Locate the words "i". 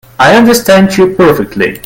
0.17-0.35